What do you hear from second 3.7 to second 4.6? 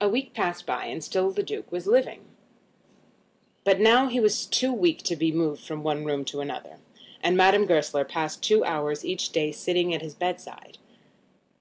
now he was